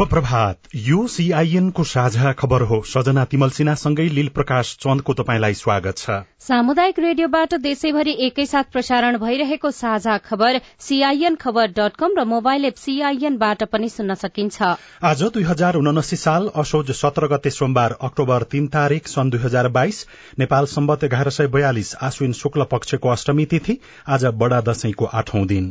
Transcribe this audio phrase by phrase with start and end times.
[0.00, 5.54] शुभ प्रभात यो सीआईएन को साझा खबर हो। सजना तिमल सिन्हासँगै लील प्रकाश चन्दको तपाईँलाई
[5.54, 12.24] स्वागत छ। सामुदायिक रेडियोबाट देशैभरि एकैसाथ प्रसारण भइरहेको साझा खबर सीआईएन खबर डट कम र
[12.24, 14.62] मोबाइल एप सीआईएनबाट पनि सुन्न सकिन्छ।
[15.02, 19.68] आज दुई हजार उनासी साल असोज सत्र गते सोमबार अक्टोबर तीन तारीक सन् दुई हजार
[19.68, 20.06] बाइस
[20.38, 23.78] नेपाल सम्बत एघार सय बयालिस आश्विन शुक्ल पक्षको अष्टमी तिथि
[24.08, 25.70] आज बडा दशैंको आठौं दिन।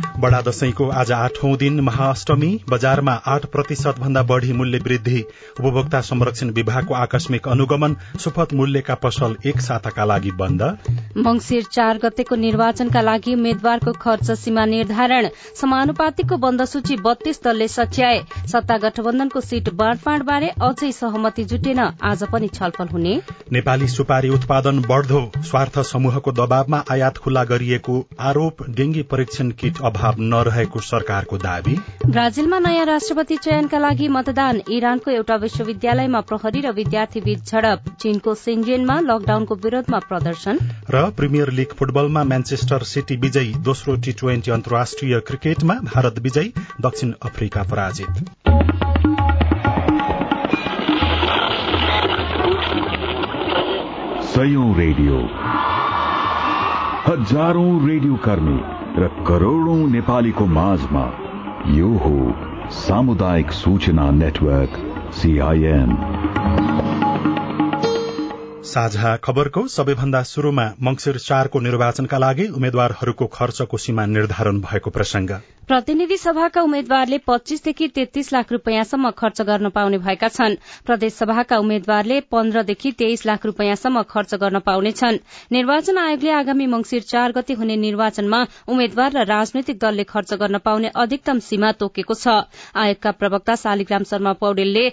[0.21, 5.21] बडा दशैंको आज आठौं दिन महाअष्टमी। बजारमा आठ प्रतिशत भन्दा बढ़ी मूल्य वृद्धि।
[5.59, 10.61] उपभोक्ता संरक्षण विभागको आकस्मिक अनुगमन सुपथ मूल्यका पसल एक साताका लागि बन्द।
[11.17, 15.29] मंगिर चार गतेको निर्वाचनका लागि उम्मेद्वारको खर्च सीमा निर्धारण।
[15.61, 22.23] समानुपातिको बन्द सूची बत्तीस दलले सच्याए। सत्ता गठबन्धनको सीट बाँडफाँड बारे अझै सहमति जुटेन। आज
[22.31, 23.15] पनि छलफल हुने।
[23.51, 30.09] नेपाली सुपारी उत्पादन बढ़दो। स्वार्थ समूहको दबावमा आयात खुल्ला गरिएको आरोप डेंगी परीक्षण किट अभाव।
[30.19, 31.79] नरहेको सरकारको दावी?
[32.05, 38.35] ब्राजिलमा नयाँ राष्ट्रपति चयनका लागि मतदान इरानको एउटा विश्वविद्यालयमा प्रहरी र विद्यार्थी बीच झडप चीनको
[38.35, 45.19] सेन्जेनमा लकडाउनको विरोधमा प्रदर्शन। र प्रिमियर लीग फुटबलमा म्यान्चेस्टर सिटी विजयी दोस्रो टी ट्वेन्टी अन्तर्राष्ट्रिय
[45.19, 48.25] क्रिकेटमा भारत विजयी दक्षिण अफ्रिका पराजित।
[54.61, 55.17] रेडियो।
[57.07, 61.03] हजारौं रेडियो कर्मी। र करोड़ौं नेपालीको माझमा
[61.71, 64.73] यो हो सामुदायिक सूचना नेटवर्क
[65.13, 65.95] सीआईएन
[68.63, 75.31] साझा खबरको सबैभन्दा शुरूमा मंगिर चारको निर्वाचनका लागि उम्मेद्वारहरूको खर्चको सीमा निर्धारण भएको प्रसंग
[75.71, 80.55] प्रतिनिधि सभाका उम्मेद्वारले पच्चीसदेखि तेत्तीस लाख रूपियाँसम्म खर्च गर्न पाउने भएका छन्।
[80.85, 85.17] प्रदेश सभाका उम्मेद्वारले पन्ध्रदेखि तेइस लाख रूपियाँसम्म खर्च गर्न पाउनेछन्
[85.51, 90.91] निर्वाचन आयोगले आगामी मंगिर चार गते हुने निर्वाचनमा उम्मेद्वार र राजनैतिक दलले खर्च गर्न पाउने
[90.97, 92.27] अधिकतम सीमा तोकेको छ।
[92.75, 94.85] आयोगका प्रवक्ता शालिग्राम शर्मा पौडेलले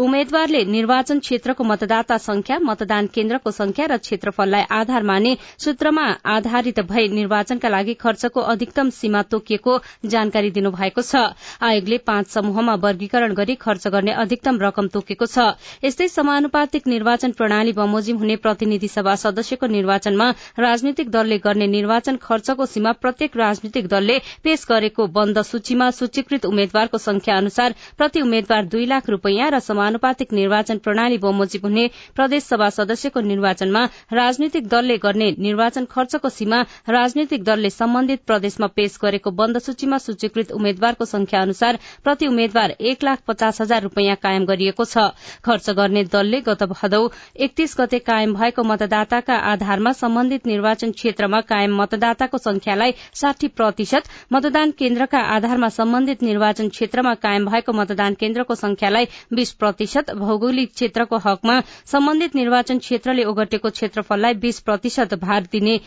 [0.00, 7.08] उम्मेद्वारले निर्वाचन क्षेत्रको मतदाता संख्या मतदान केन्द्रको संख्या र क्षेत्रफललाई आधार माने सूत्रमा आधारित भई
[7.14, 11.16] निर्वाचनका लागि खर्चको अधिकतम सीमा तोकिएको जानकारी दिनुभएको छ।
[11.62, 15.38] आयोगले पाँच समूहमा वर्गीकरण गरी खर्च गर्ने अधिकतम रकम तोकेको छ।
[15.84, 22.66] यस्तै समानुपातिक निर्वाचन प्रणाली बमोजिम हुने प्रतिनिधि सभा सदस्यको निर्वाचनमा राजनीतिक दलले गर्ने निर्वाचन खर्चको
[22.66, 28.86] सीमा प्रत्येक राजनीतिक दलले पेश गरेको बन्द सूचीमा सूचीकृत उम्मेद्वारको संख्या अनुसार प्रति उम्मेद्वार दुई
[28.86, 35.30] लाख रूपियाँ र समानुपातिक निर्वाचन प्रणाली बमोजिम हुने प्रदेश सभा सदस्यको निर्वाचनमा राजनीतिक दलले गर्ने
[35.38, 36.60] निर्वाचन खर्चको सीमा
[36.90, 43.04] राजनीतिक दलले सम्बन्धित प्रदेशमा पेश गरेको बन्द सूचीमा सूचीकृत उम्मेद्वारको संख्या अनुसार प्रति उम्मेद्वार एक
[43.04, 45.04] लाख पचास हजार रूपियाँ कायम गरिएको छ।
[45.44, 47.00] खर्च गर्ने दलले गत भदौ
[47.38, 54.70] एकतीस गते कायम भएको मतदाताका आधारमा सम्बन्धित निर्वाचन क्षेत्रमा कायम मतदाताको संख्यालाई साठी प्रतिशत मतदान
[54.78, 61.60] केन्द्रका आधारमा सम्बन्धित निर्वाचन क्षेत्रमा कायम भएको मतदान केन्द्रको संख्यालाई बीस प्रतिशत भौगोलिक क्षेत्रको हकमा
[61.86, 65.80] सम्बन्धित निर्वाचन क्षेत्रले ओगटेको क्षेत्रफललाई बीस प्रतिशत भार दिने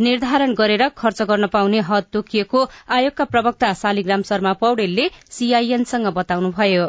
[0.00, 6.86] निर्धारण गरेर खर्च गर्न पाउने हद तोकिएको आयोगका प्रवक्ता शालिग्राम शर्मा पौडेलले सीआईएनसँग बताउनुभयो।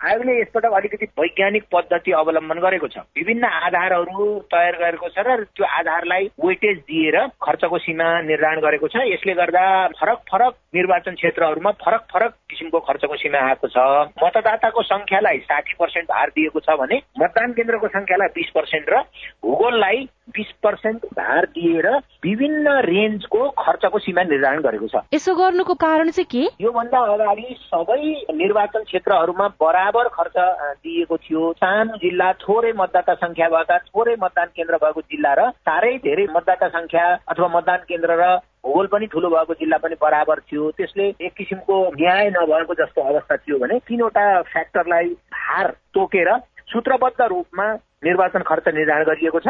[0.00, 5.64] आयोगले यसपटक अलिकति वैज्ञानिक पद्धति अवलम्बन गरेको छ। विभिन्न आधारहरू तयार गरेको छ र त्यो
[5.68, 9.64] आधारलाई वेटेज दिएर खर्चको सीमा निर्धारण गरेको छ। यसले गर्दा
[10.00, 13.76] फरक फरक निर्वाचन क्षेत्रहरूमा फरक फरक किसिमको खर्चको सीमा आएको छ।
[14.24, 19.02] मतदाताको संख्यालाई साठी पर्सेन्ट भार दिएको छ भने मतदान केन्द्रको संख्यालाई बिस पर्सेन्ट र
[19.44, 21.86] भूगोललाई बिस पर्सेन्ट भार दिएर
[22.24, 26.44] विभिन्न रेन्जको खर्चको सीमा निर्धारण गरेको छ। यसो गर्नुको कारण चाहिँ के?
[26.64, 28.02] योभन्दा अगाडि सबै
[28.32, 30.36] निर्वाचन क्षेत्रहरूमा बराबर खर्च
[30.82, 35.96] दिएको थियो। सानो जिल्ला थोरै मतदाता संख्या भएका थोरै मतदान केन्द्र भएको जिल्ला र साह्रै
[35.98, 40.70] धेरै मतदाता संख्या अथवा मतदान केन्द्र र भूगोल पनि ठुलो भएको जिल्ला पनि बराबर थियो।
[40.70, 46.36] त्यसले एक किसिमको न्याय नभएको जस्तो अवस्था थियो भने तीनवटा फ्याक्टरलाई भार तोकेर
[46.70, 47.72] सूत्रबद्ध रूपमा
[48.04, 49.48] निर्वाचन खर्च निर्धारण गरिएको छ।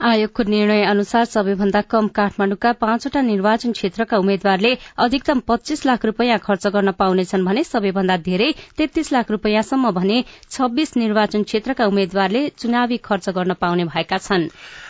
[0.00, 6.66] आयोगको निर्णय अनुसार सबैभन्दा कम काठमाण्डुका पाँचवटा निर्वाचन क्षेत्रका उम्मेद्वारले अधिकतम पच्चीस लाख रूपियाँ खर्च
[6.66, 13.28] गर्न पाउनेछन् भने सबैभन्दा धेरै तेत्तीस लाख रूपियाँसम्म भने छब्बीस निर्वाचन क्षेत्रका उम्मेद्वारले चुनावी खर्च
[13.30, 14.46] गर्न पाउने भएका छन्।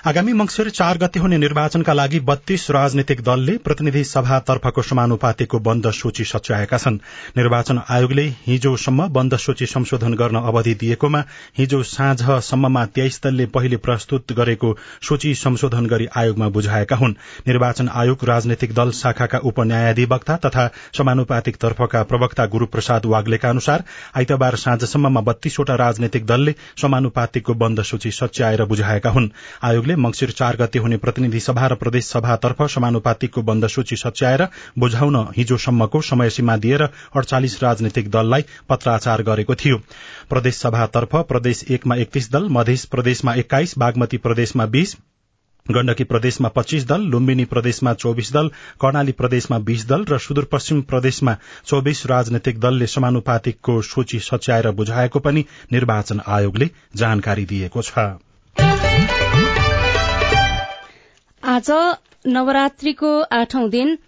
[0.06, 6.25] आगामी मंगिर चार गते हुने निर्वाचनका लागि बत्तीस राजनैतिक दलले प्रतिनिधि सभातर्फको समानुपातिको बन्द सूची
[6.25, 6.99] सच्याएका छन्।
[7.37, 11.25] निर्वाचन आयोगले हिजोसम्म बन्द सूची संशोधन गर्न अवधि दिएकोमा
[11.58, 17.14] हिजो साँझसम्ममा तेइस दलले पहिले प्रस्तुत गरेको सूची संशोधन गरी आयोगमा बुझाएका हुन्।
[17.46, 23.84] निर्वाचन आयोग राजनैतिक दल शाखाका उपन्यायाधिवक्ता तथा समानुपातिक तर्फका प्रवक्ता गुरू प्रसाद वाग्लेका अनुसार
[24.16, 29.28] आइतबार साँझसम्ममा बत्तीसवटा राजनैतिक दलले समानुपातिकको बन्द सूची सच्याएर बुझाएका हुन्।
[29.64, 34.46] आयोगले मंगिर चार गते हुने प्रतिनिधि सभा र प्रदेश सभातर्फ समानुपातिकको बन्द सूची सच्याएर
[34.78, 39.76] बुझाउन हिजोसम्मको समयसीमा दिएर अड़चालिस राजनैतिक दललाई पत्राचार गरेको थियो।
[40.31, 44.85] प्रदेश सभातर्फ प्रदेश एकमा एकतीस दल मध्य प्रदेशमा एक्काइस बागमती प्रदेशमा बीस
[45.70, 48.48] गण्डकी प्रदेशमा पच्चीस दल लुम्बिनी प्रदेशमा चौविस दल
[48.80, 51.36] कर्णाली प्रदेशमा बीस दल र सुदूरपश्चिम प्रदेशमा
[51.66, 57.98] चौबिस राजनैतिक दलले समानुपातिकको सूची सच्याएर बुझाएको पनि निर्वाचन आयोगले जानकारी दिएको छ।
[61.42, 61.70] आज
[62.26, 63.98] नवरात्रीको आठौं दिन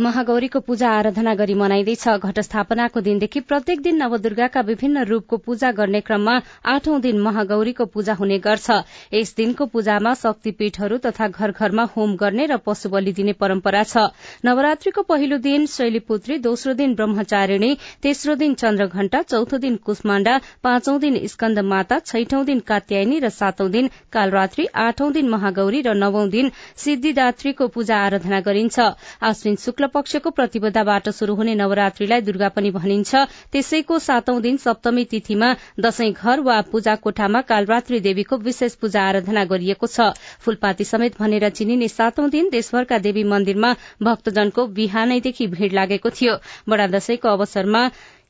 [0.00, 6.36] महागौरीको पूजा आराधना गरी मनाइँदैछ। घटस्थापनाको दिनदेखि प्रत्येक दिन नवदुर्गाका विभिन्न रूपको पूजा गर्ने क्रममा
[6.64, 8.70] आठौं दिन महागौरीको पूजा हुने गर्छ।
[9.12, 14.08] यस दिनको पूजामा शक्तिपीठहरू तथा घर घरमा होम गर्ने र पशु बलि दिने परम्परा छ।
[14.44, 17.70] नवरात्रीको पहिलो दिन शैलीपुत्री दोस्रो दिन ब्रह्मचारिणी
[18.02, 23.70] तेस्रो दिन चन्द्रघण्टा चौथो दिन कुष्माण्डा पाँचौं दिन स्कन्द माता छैठौं दिन कात्यायनी र सातौं
[23.70, 28.80] दिन कालरात्री आठौं दिन महागौरी र नवौं दिन सिद्धिदात्रीको पूजा आराधना गरिन्छ।
[29.22, 35.48] आश्विन शुक्ल पक्षको प्रतिबद्धबाट शुरू हुने नवरात्रीलाई दुर्गा पनि भनिन्छ। त्यसैको सातौं दिन सप्तमी तिथिमा
[35.80, 41.48] दशैं घर वा पूजा कोठामा कालरात्री देवीको विशेष पूजा आराधना गरिएको छ। फूलपाती समेत भनेर
[41.50, 46.38] चिनिने सातौं दिन देशभरका देवी मन्दिरमा भक्तजनको बिहानैदेखि भीड़ लागेको थियो।
[46.68, 47.84] बड़ा दशैंको अवसरमा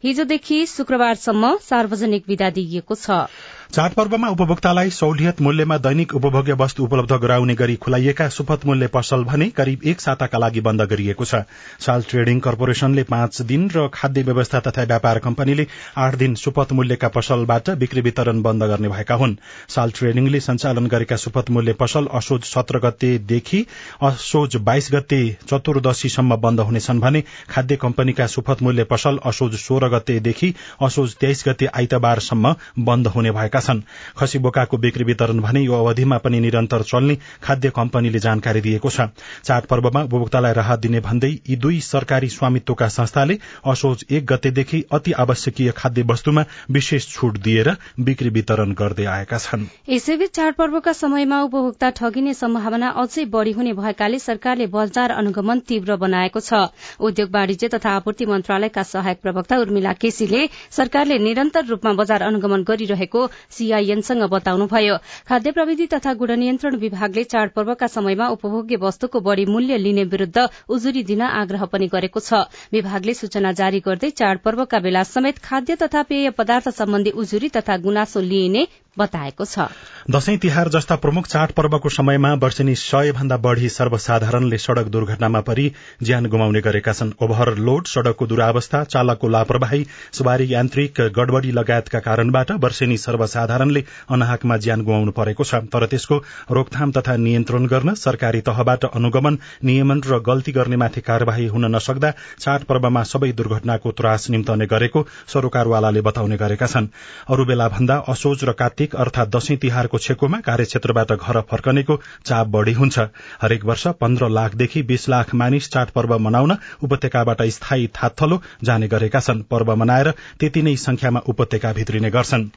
[0.05, 3.27] हिजोदेखि शुक्रबारसम्म सार्वजनिक विदा दिइएको छ।
[3.75, 9.49] चाडपर्वमा उपभोक्तालाई सहुलियत मूल्यमा दैनिक उपभोग्य वस्तु उपलब्ध गराउने गरी खुलाइएका सुपथ मूल्य पसल भने
[9.57, 11.43] करिब एक साताका लागि बन्द गरिएको छ।
[11.81, 17.09] साल ट्रेडिङ कर्पोरेशनले पाँच दिन र खाद्य व्यवस्था तथा व्यापार कम्पनीले आठ दिन सुपथ मूल्यका
[17.17, 19.37] पसलबाट बिक्री वितरण बन्द गर्ने भएका हुन्।
[19.69, 23.65] साल ट्रेडिङले सञ्चालन गरेका सुपथ मूल्य पसल असोज सत्र गतेदेखि
[24.03, 30.53] असोज बाइस गते चतुर्दशीसम्म बन्द हुनेछन् भने खाद्य कम्पनीका सुपथ मूल्य पसल असोज सोह्र गतेदेखि
[30.83, 33.81] असोज तेइस गते आइतबारसम्म बन्द हुने भएका छन्।
[34.19, 39.09] खसी बोकाको बिक्री वितरण भने यो अवधिमा पनि निरन्तर चल्ने खाद्य कम्पनीले जानकारी दिएको छ।
[39.45, 45.71] चाडपर्वमा उपभोक्तालाई राहत दिने भन्दै यी दुई सरकारी स्वामित्वका संस्थाले असोज एक गतेदेखि अति आवश्यकीय
[45.77, 47.71] खाद्य वस्तुमा विशेष छूट दिएर
[48.01, 54.19] बिक्री वितरण गर्दै आएका छन्। यसैबीच चाडपर्वका समयमा उपभोक्ता ठगिने सम्भावना अझै बढ़ी हुने भएकाले
[54.21, 56.69] सरकारले बजार अनुगमन तीव्र बनाएको छ।
[57.01, 63.27] उद्योग वाणिज्य तथा आपूर्ति मन्त्रालयका सहायक प्रवक्ता उर्मिला केसीले सरकारले निरन्तर रूपमा बजार अनुगमन गरिरहेको
[63.51, 64.97] सीआईएनसँग बताउनुभयो
[65.29, 71.23] खाद्य प्रविधि तथा गुणनियन्त्रण विभागले चाडपर्वका समयमा उपभोग्य वस्तुको बढ़ी मूल्य लिने विरूद्ध उजुरी दिन
[71.23, 72.43] आग्रह पनि गरेको छ।
[72.73, 78.21] विभागले सूचना जारी गर्दै चाडपर्वका बेला समेत खाद्य तथा पेय पदार्थ सम्बन्धी उजुरी तथा गुनासो
[78.21, 78.67] लिइने
[78.99, 85.67] दशैं तिहार जस्ता प्रमुख चाडपर्वको समयमा वर्षेनी सय भन्दा बढ़ी सर्वसाधारणले सड़क दुर्घटनामा परि
[86.03, 92.97] ज्यान गुमाउने गरेका छन्। ओभरलोड सड़कको दुरावस्था चालकको लापरवाही सवारी यान्त्रिक गड़बड़ी लगायतका कारणबाट वर्षेनी
[92.99, 96.17] सर्वसाधारणले अनाहकमा ज्यान गुमाउनु परेको छ। तर त्यसको
[96.51, 103.03] रोकथाम तथा नियन्त्रण गर्न सरकारी तहबाट अनुगमन नियमन र गल्ती गर्नेमाथि कार्यवाही हुन नसक्दा चाडपर्वमा
[103.07, 106.93] सबै दुर्घटनाको त्रास निम्तने गरेको सरोकारवालाले बताउने गरेका छन्।
[107.31, 112.73] अरू बेला भन्दा असोज र कार्तिक अर्थात दशैं तिहारको छेकोमा कार्यक्षेत्रबाट घर फर्कनेको चाप बढ़ी
[112.73, 112.99] हुन्छ।
[113.43, 119.45] हरेक वर्ष पन्ध्र लाखदेखि बीस लाख मानिस चाडपर्व मनाउन उपत्यकाबाट स्थायी थात्थलो जाने गरेका छन्।
[119.51, 120.11] पर्व मनाएर
[120.41, 122.49] त्यति नै संख्यामा उपत्यका भित्रिने गर्छन्।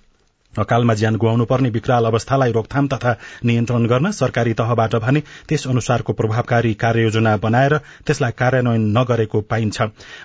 [0.60, 5.20] अकालमा ज्यान गुहाउनु पर्ने विकराल अवस्थालाई रोकथाम तथा नियन्त्रण गर्न सरकारी तहबाट भने
[5.50, 9.82] त्यस अनुसारको प्रभावकारी कार्ययोजना बनाएर त्यसलाई कार्यान्वयन नगरेको पाइन्छ।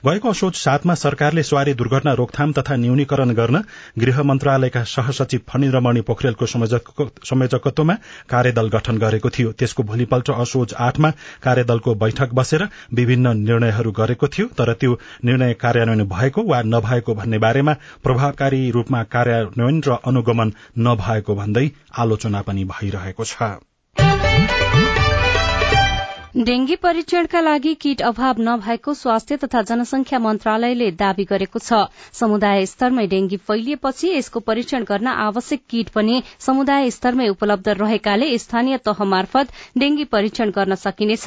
[0.06, 3.62] गएको असोज सातमा सरकारले सवारी दुर्घटना रोकथाम तथा न्यूनीकरण गर्न
[3.98, 7.94] गृह मन्त्रालयका सहसचिव फणिन्द्रमणि पोखरेलको संयोजकत्वमा
[8.30, 11.10] कार्यदल गठन गरेको थियो। त्यसको भोलिपल्ट असोज आठमा
[11.42, 17.38] कार्यदलको बैठक बसेर विभिन्न निर्णयहरू गरेको थियो तर त्यो निर्णय कार्यान्वयन भएको वा नभएको भन्ने
[17.38, 17.72] बारेमा
[18.04, 24.87] प्रभावकारी रूपमा कार्यान्वयन र अनुगमन नभएको भन्दै आलोचना पनि भइरहेको छ।
[26.38, 31.78] डेंगी परीक्षणका लागि किट अभाव नभएको स्वास्थ्य तथा जनसंख्या मन्त्रालयले दावी गरेको छ।
[32.14, 38.76] समुदाय स्तरमै डेंगी फैलिएपछि यसको परीक्षण गर्न आवश्यक किट पनि समुदाय स्तरमै उपलब्ध रहेकाले स्थानीय
[38.86, 41.26] तह मार्फत डेंगी परीक्षण गर्न सकिनेछ।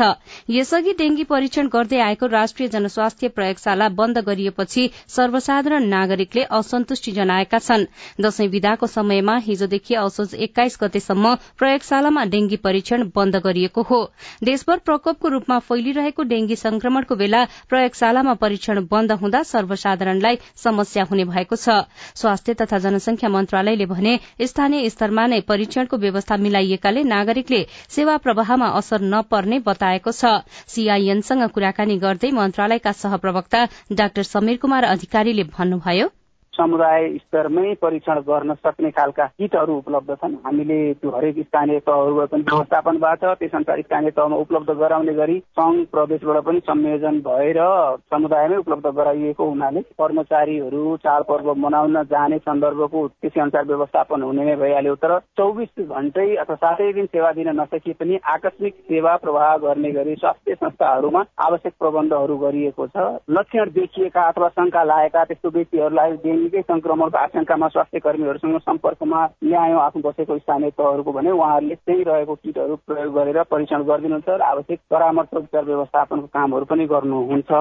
[0.50, 7.86] यसअघि डेंगी परीक्षण गर्दै आएको राष्ट्रिय जनस्वास्थ्य प्रयोगशाला बन्द गरिएपछि सर्वसाधारण नागरिकले असन्तुष्टि जनाएका छन्।
[8.22, 14.02] दशैं विदाको समयमा हिजोदेखि असोज एक्काइस गतेसम्म प्रयोगशालामा डेंगी परीक्षण बन्द गरिएको हो।
[14.44, 17.40] देशभर प्रकोपको रूपमा फैलिरहेको डेंगी संक्रमणको बेला
[17.70, 21.82] प्रयोगशालामा परीक्षण बन्द हुँदा सर्वसाधारणलाई समस्या हुने भएको छ।
[22.22, 24.14] स्वास्थ्य तथा जनसंख्या मन्त्रालयले भने
[24.46, 30.38] स्थानीय स्तरमा नै परीक्षणको व्यवस्था मिलाइएकाले नागरिकले सेवा प्रवाहमा असर नपर्ने बताएको छ।
[30.70, 33.68] सीआईएनसँग कुराकानी गर्दै मन्त्रालयका सहप्रवक्ता
[33.98, 36.10] डाक्टर समीर कुमार अधिकारीले भन्नुभयो
[36.62, 42.44] समुदाय स्तरमै परीक्षण गर्न सक्ने खालका किटहरू उपलब्ध छन्। हामीले त्यो हरेक स्थानीय तहहरूबाट पनि
[42.50, 47.60] व्यवस्थापनबाट त्यस अनुसार स्थानीय तहमा उपलब्ध गराउने गरी सङ्घ प्रदेशबाट पनि संयोजन भएर
[48.12, 54.96] समुदायमै उपलब्ध गराइएको हुनाले कर्मचारीहरू चाडपर्व मनाउन जाने सन्दर्भको त्यसै अनुसार व्यवस्थापन हुने नै भइहाल्यो।
[54.96, 60.16] तर चौबिस घन्टै अथवा सातै दिन सेवा दिन नसके पनि आकस्मिक सेवा प्रवाह गर्ने गरी
[60.16, 66.12] स्वास्थ्य संस्थाहरूमा आवश्यक प्रबन्धहरू गरिएको छ। लक्षण देखिएका अथवा शङ्का लागेका त्यस्तो व्यक्तिहरूलाई
[66.52, 72.36] निकै संक्रमणको आशंकामा स्वास्थ्य कर्मीहरूसँग सम्पर्कमा ल्यायौँ आफू बसेको स्थानीय तहहरूको भने उहाँहरूले त्यही रहेको
[72.36, 77.52] किटहरू प्रयोग गरेर परीक्षण गरिदिनुहुन्छ र आवश्यक परामर्श उपचार व्यवस्थापनको कामहरू पनि गर्नुहुन्छ।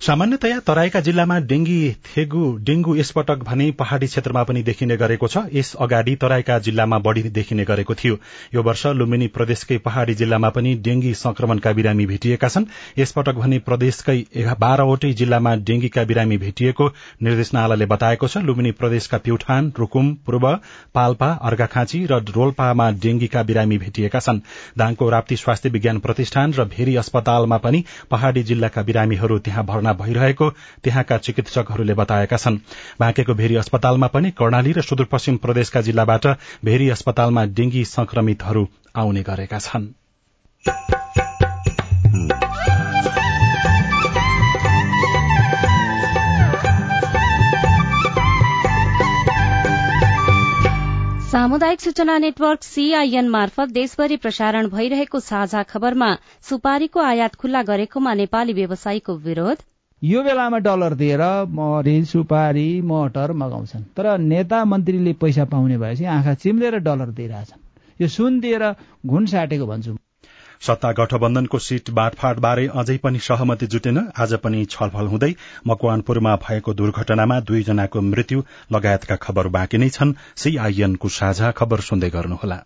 [0.00, 5.74] सामान्यतया तराईका जिल्लामा डेंगी थेगु डेंगू यसपटक भने पहाड़ी क्षेत्रमा पनि देखिने गरेको छ। यस
[5.76, 8.16] अगाडि तराईका जिल्लामा बढ़ी देखिने गरेको थियो।
[8.54, 12.64] यो वर्ष लुम्बिनी प्रदेशकै पहाड़ी जिल्लामा पनि डेंगी संक्रमणका बिरामी भेटिएका छन्।
[12.98, 14.16] यसपटक भने प्रदेशकै
[14.56, 16.88] बाह्रवटै जिल्लामा डेंगीका बिरामी भेटिएको
[17.22, 20.48] निर्देशनालयले बताएको छ। लुम्बिनी प्रदेशका प्युठान रूकुम पूर्व
[20.94, 24.40] पाल्पा अर्घाखाँची र रोल्पामा डेंगीका बिरामी भेटिएका छन्।
[24.78, 30.50] दाङको राप्ती स्वास्थ्य विज्ञान प्रतिष्ठान र भेरी अस्पतालमा पनि पहाड़ी जिल्लाका बिरामीहरू त्यहाँ भर्ना भइरहेको
[30.84, 32.58] त्यहाँका चिकित्सकहरूले बताएका छन्।
[33.00, 36.26] बाँकेको भेरी अस्पतालमा पनि कर्णाली र सुदूरपश्चिम प्रदेशका जिल्लाबाट
[36.64, 39.88] भेरी अस्पतालमा डेंगी संक्रमितहरू आउने गरेका छन्।
[51.30, 56.08] सामुदायिक सूचना नेटवर्क सीआईएन मार्फत देशभरि प्रसारण भइरहेको साझा खबरमा
[56.42, 59.56] सुपारीको आयात खुल्ला गरेकोमा नेपाली व्यवसायीको विरोध।
[60.02, 66.34] यो बेलामा डलर दिएर मरिच सुपारी मटर मगाउँछन्। तर नेता मन्त्रीले पैसा पाउने भएपछि आँखा
[66.34, 67.60] चिम्लेर डलर दिइरहेछन्।
[68.00, 68.64] यो सुन दिएर
[69.06, 69.96] घुन साटेको भन्छु
[70.62, 75.32] सत्ता गठबन्धनको सीट बाँडफाँडबारे अझै पनि सहमति जुटेन। आज पनि छलफल हुँदै
[75.66, 78.42] मकवानपुरमा भएको दुर्घटनामा दुईजनाको मृत्यु
[78.72, 82.60] लगायतका खबर बाँकी नै छन्। सीआईएनको साझा खबर सुन्दै गर्नुहोला।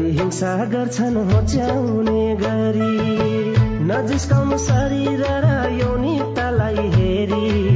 [0.00, 2.92] थरी हिंसा गर्छन् होच्याउने गरी।
[3.84, 5.48] नजिस्काउनु शरीर र
[5.80, 7.69] यौनिकतालाई हेरी।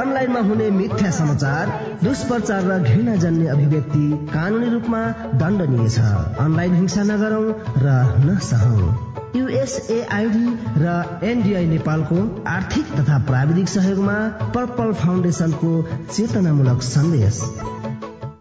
[0.00, 1.70] अनलाइनमा हुने मिथ्या समाचार
[2.04, 5.00] दुष्प्रचार र घृणा जन्य अभिव्यक्ति कानूनी रूपमा
[5.34, 6.00] दण्डनीय छ।
[6.40, 7.46] अनलाइन हिंसा नगरौं
[7.84, 8.88] र नसहौं।
[9.36, 14.16] युएसएआईडी र एनडिआई नेपालको आर्थिक तथा प्राविधिक सहयोगमा
[14.54, 15.72] पर्पल फाउन्डेसनको
[16.12, 17.42] चेतनामूलक सन्देश।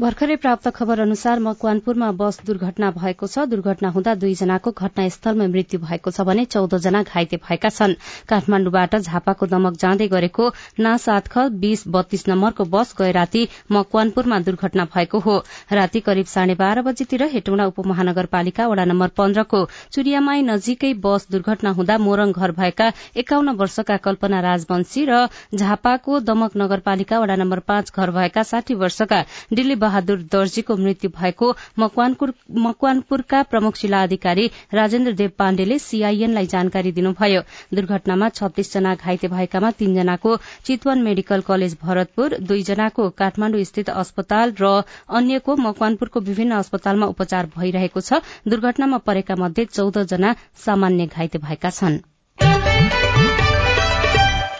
[0.00, 6.10] भर्खरै प्राप्त खबर अनुसार मकवानपुरमा बस दुर्घटना भएको छ। दुर्घटना हुँदा दुईजनाको घटनास्थलमा मृत्यु भएको
[6.10, 7.94] छ भने चौध जना घाइते भएका छन्।
[8.28, 10.46] काठमाण्डुबाट झापाको दमक जाँदै गरेको
[10.80, 15.36] ना सात ख बीस बत्तीस नम्बरको बस गए राति मकवानपुरमा दुर्घटना भएको हो।
[15.72, 21.98] राति करिब साढे बाह्र बजीतिर हेटौँडा उपमहानगरपालिका वड़ा नम्बर पन्ध्रको चुरियामाई नजिकै बस दुर्घटना हुँदा
[22.06, 22.88] मोरङ घर भएका
[23.24, 25.22] एकाउन्न वर्षका कल्पना राजवंशी र
[25.52, 29.22] झापाको दमक नगरपालिका वड़ा नम्बर पाँच घर भएका साठी वर्षका
[29.52, 31.48] दिल्ली बहादुर दर्जीको मृत्यु भएको
[31.78, 37.40] मकवानपुरका प्रमुख जिल्ला अधिकारी राजेन्द्र देव पाण्डेले सीआईएनलाई जानकारी दिनुभयो।
[37.74, 44.72] दुर्घटनामा छत्तीस जना घाइते भएकामा तीनजनाको चितवन मेडिकल कलेज भरतपुर दुईजनाको काठमाण्डु स्थित अस्पताल र
[45.10, 50.34] अन्यको मकवानपुरको विभिन्न अस्पतालमा उपचार भइरहेको छ। दुर्घटनामा परेका मध्ये चौध जना
[50.64, 53.01] सामान्य घाइते भएका छनृ।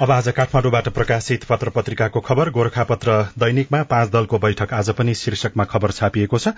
[0.03, 5.65] अब आज काठमाडौँबाट प्रकाशित पत्र पत्रिकाको खबर गोर्खापत्र दैनिकमा पाँच दलको बैठक। आज पनि शीर्षकमा
[5.65, 6.49] खबर छापिएको छ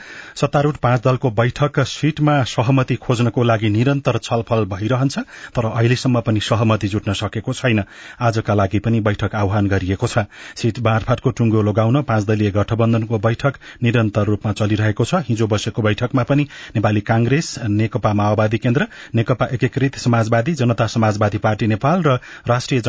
[0.40, 5.18] सत्तारूढ़ पाँच दलको बैठक सीटमा सहमति खोज्नको लागि निरन्तर छलफल भइरहन्छ
[5.56, 7.82] तर अहिलेसम्म पनि सहमति जुट्न सकेको छैन।
[8.20, 10.24] आजका लागि पनि बैठक आह्वान गरिएको छ।
[10.56, 16.22] सीट बाँडफाँटको टुंगो लगाउन पाँच दलीय गठबन्धनको बैठक निरन्तर रूपमा चलिरहेको छ। हिजो बसेको बैठकमा
[16.22, 22.80] पनि नेपाली कांग्रेस नेकपा माओवादी केन्द्र नेकपा एकीकृत समाजवादी जनता समाजवादी पार्टी नेपाल र राष्ट्रिय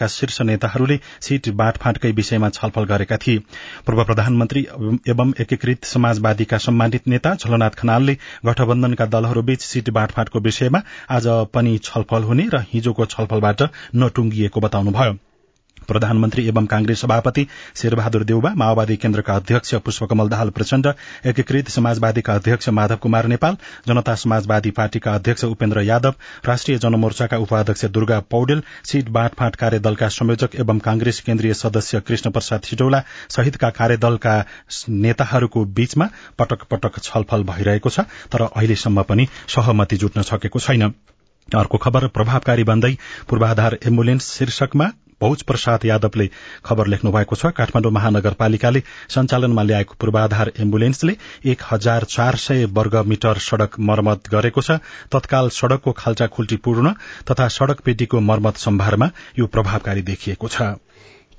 [0.00, 3.38] जनमोर्चाका शीर्ष नेताहरूले सीट बाँडफाँटकै विषयमा छलफल गरेका थिए।
[3.86, 4.60] पूर्व प्रधानमन्त्री
[5.08, 8.14] एवं एकीकृत समाजवादीका सम्मानित नेता झलनाथ खनालले
[8.46, 15.29] गठबन्धनका दलहरूबीच सीट बाँडफाँटको विषयमा आज पनि छलफल हुने र हिजोको छलफलबाट नटुंगिएको बताउनुभयो।
[15.90, 20.86] प्रधानमन्त्री एवं कांग्रेस सभापति शेरबहादुर देउबा माओवादी केन्द्रका अध्यक्ष पुष्पकमल दाहाल प्रचण्ड
[21.26, 23.56] एकीकृत समाजवादीका अध्यक्ष माधव कुमार नेपाल
[23.88, 26.14] जनता समाजवादी पार्टीका अध्यक्ष उपेन्द्र यादव
[26.46, 32.64] राष्ट्रिय जनमोर्चाका उपाध्यक्ष दुर्गा पौडेल सीट बाँडफाँट कार्यदलका संयोजक एवं कांग्रेस केन्द्रीय सदस्य कृष्ण प्रसाद
[32.64, 33.02] छिटौला
[33.36, 34.34] सहितका कार्यदलका
[34.88, 40.92] नेताहरूको बीचमा पटक पटक छलफल भइरहेको छ तर अहिलेसम्म पनि सहमति जुट्न सकेको छैन।
[41.48, 42.96] अर्को खबर प्रभावकारी बन्दै
[43.28, 44.90] पूर्वाधार एम्बुलेन्स शीर्षकमा
[45.22, 46.28] भौज प्रसाद यादवले
[46.64, 52.96] खबर लेख्नु भएको छ काठमाडौँ महानगरपालिकाले सञ्चालनमा ल्याएको पूर्वाधार एम्बुलेन्सले एक हजार चार सय वर्ग
[53.06, 54.78] मिटर सड़क मर्मत गरेको छ।
[55.12, 56.92] तत्काल सड़कको खाल्चा खुल्टी पूर्ण
[57.30, 60.62] तथा सड़क पेटीको मर्मत सम्भारमा यो प्रभावकारी देखिएको छ।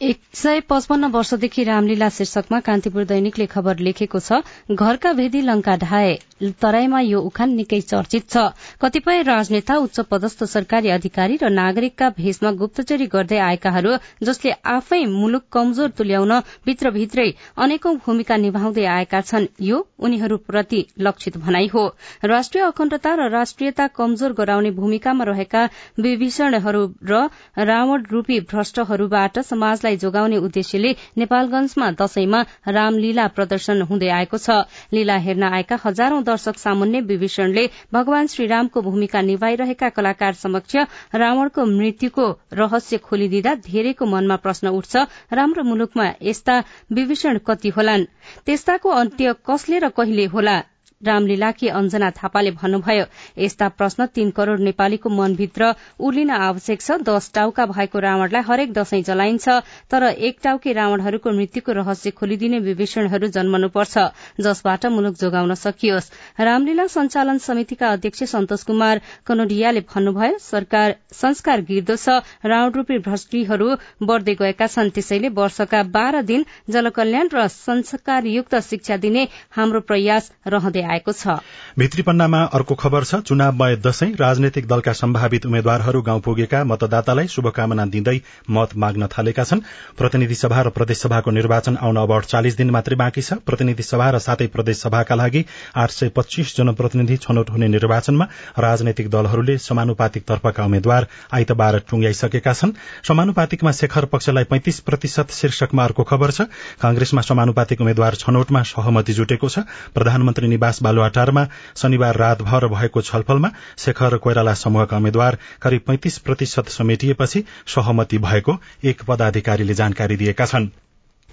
[0.02, 4.40] एक सय पचपन्न वर्षदेखि रामलीला शीर्षकमा कान्तिपुर दैनिकले खबर लेखेको छ
[4.74, 6.16] घरका भेदी लंका ढाए।
[6.62, 8.46] तराईमा यो उखान निकै चर्चित छ।
[8.82, 13.92] कतिपय राजनेता उच्च पदस्थ सरकारी अधिकारी र नागरिकका भेषमा गुप्तचरी गर्दै आएकाहरू
[14.24, 16.34] जसले आफै मुलुक कमजोर तुल्याउन
[16.66, 17.28] भित्रभित्रै
[17.58, 21.86] अनेकौं भूमिका निभाउँदै आएका छन् यो उनीहरूप्रति लक्षित भनाई हो।
[22.26, 25.64] राष्ट्रिय अखण्डता र राष्ट्रियता कमजोर गराउने भूमिकामा रहेका
[26.02, 27.24] विभीषणहरू र
[27.70, 34.50] रावण रूपी भ्रष्टहरूबाट समाजलाई जोगाउने उद्देश्यले नेपालगंजमा दशैंमा रामलीला प्रदर्शन हुँदै आएको छ।
[34.94, 40.76] लीला हेर्न आएका हजारौं दर्शक सामुन्ने विभीषणले भगवान श्रीरामको भूमिका निभाइरहेका कलाकार समक्ष
[41.16, 48.06] रावणको मृत्युको रहस्य खोलिदिँदा धेरैको मनमा प्रश्न उठ्छ राम्रो मुलुकमा यस्ता विभीषण कति होलान्?
[48.46, 50.62] त्यस्ताको अन्त्य कसले र कहिले होला?
[51.04, 53.06] रामलीलाकी अञ्जना थापाले भन्नुभयो
[53.38, 59.02] यस्ता प्रश्न तीन करोड़ नेपालीको मनभित्र उर्लिन आवश्यक छ। दश टाउका भएको रावणलाई हरेक दशैं
[59.04, 59.50] जलाइन्छ
[59.92, 63.98] तर एक टाउके रावणहरूको मृत्युको रहस्य खोलिदिने विभीषणहरू जन्मनुपर्छ
[64.42, 66.12] जसबाट मुलुक जोगाउन सकियोस्।
[66.42, 73.70] रामलीला सञ्चालन समितिका अध्यक्ष सन्तोष कुमार कनोडियाले भन्नुभयो सरकार संस्कार गिर्दो छ रावण रूपी भ्रष्टीहरू
[74.04, 80.82] बढ़दै गएका छन्। त्यसैले वर्षका बाह्र दिन जलकल्याण र संस्कारयुक्त शिक्षा दिने हाम्रो प्रयास रहँदै
[80.92, 81.40] आएको छ।
[81.80, 87.86] भित्री पन्नामा अर्को खबर छ चुनावमय दशैं राजनैतिक दलका सम्भावित उम्मेद्वारहरू गाउँ पुगेका मतदातालाई शुभकामना
[87.88, 89.62] दिँदै मत माग्न थालेका छन्।
[89.98, 94.20] प्रतिनिधि सभा र प्रदेशसभाको निर्वाचन आउन अब अडचालिस दिन मात्रै बाँकी छ। प्रतिनिधि सभा र
[94.20, 98.26] सातै प्रदेश सभाका लागि आठ सय पच्चीस जनप्रतिनिधि छनौट हुने निर्वाचनमा
[98.60, 102.76] राजनैतिक दलहरूले समानुपातिक तर्फका उम्मेद्वार आइतबार टुंग्याइसकेका छन्।
[103.08, 106.42] समानुपातिकमा शेखर पक्षलाई पैंतिस प्रतिशत शीर्षकमा अर्को खबर छ।
[106.82, 109.60] कांग्रेसमा समानुपातिक उम्मेद्वार छनौटमा सहमति जुटेको छ।
[109.96, 117.44] प्रधानमन्त्री निवास बालुवाटारमा शनिबार रातभर भएको छलफलमा शेखर कोइराला समूहका उम्मेद्वार करिब पैंतिस प्रतिशत समेटिएपछि
[117.76, 120.70] सहमति भएको एक पदाधिकारीले जानकारी दिएका छन्।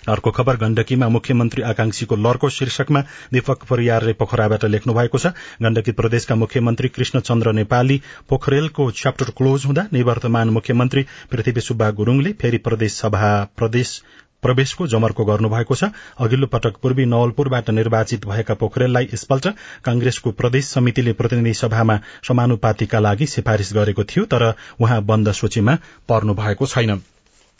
[0.09, 3.01] अर्को खबर गण्डकीमा मुख्यमन्त्री आकांक्षीको लर्को शीर्षकमा
[3.33, 5.33] दीपक परियारले पोखराबाट लेख्नु भएको छ।
[5.63, 12.59] गण्डकी प्रदेशका मुख्यमन्त्री कृष्णचन्द्र नेपाली पोखरेलको च्याप्टर क्लोज हुँदा निवर्तमान मुख्यमन्त्री पृथ्वी सुब्बा गुरूङले फेरि
[12.59, 14.01] प्रदेश सभा प्रदेश
[14.42, 19.46] प्रवेशको जमर्को गर्नुभएको छ। अघिल्लो पटक पूर्वी नवलपुरबाट निर्वाचित भएका पोखरेललाई यसपल्ट
[19.85, 21.98] कांग्रेसको प्रदेश समितिले प्रतिनिधि सभामा
[22.29, 27.01] समानुपातिका लागि सिफारिश गरेको थियो तर उहाँ बन्द सूचीमा पर्नु भएको छैन।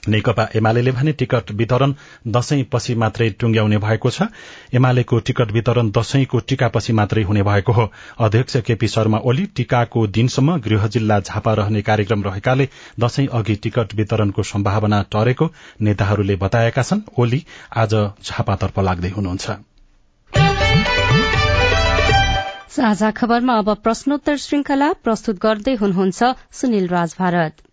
[0.02, 1.92] नेकपा एमाले भने टिकट वितरण
[2.26, 4.22] दशैंपछि मात्रै टुंग्याउने भएको छ।
[4.74, 10.56] एमालेको टिकट वितरण दशैंको टीकापछि मात्रै हुने भएको हो। अध्यक्ष केपी शर्मा ओली टीकाको दिनसम्म
[10.61, 12.68] गृह जिल्ला झापा रहने कार्यक्रम रहेकाले
[13.00, 17.44] दशैं अघि टिकट वितरणको सम्भावना टरेको नेताहरूले बताएका छन्। ओली
[17.76, 19.50] आज झापातर्फ लाग्दै हुनुहुन्छ।
[22.70, 27.67] साझा खबरमा अब प्रश्नोत्तर श्रृंखला प्रस्तुत गर्दै हुनुहुन्छ सुनिल राज भारत